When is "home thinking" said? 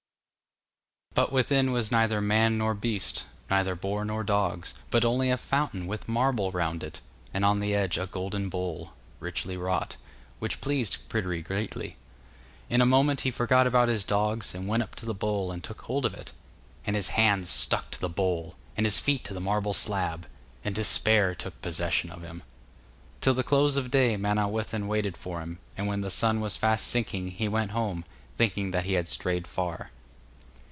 27.71-28.71